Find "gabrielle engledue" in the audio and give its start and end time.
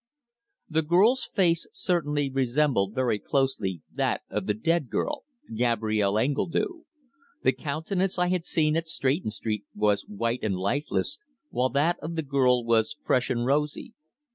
5.55-6.85